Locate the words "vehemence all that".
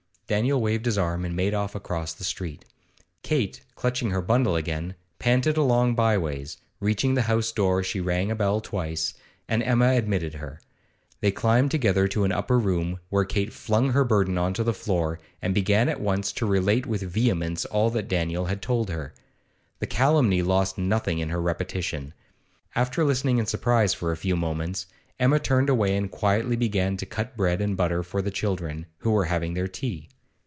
17.01-18.07